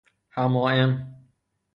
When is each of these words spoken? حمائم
حمائم 0.37 1.13